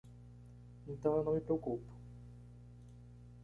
Então 0.87 1.17
eu 1.17 1.23
não 1.23 1.35
me 1.35 1.41
preocupo 1.41 1.83